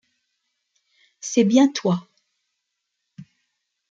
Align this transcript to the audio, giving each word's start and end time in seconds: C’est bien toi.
C’est 1.19 1.43
bien 1.43 1.67
toi. 1.71 2.01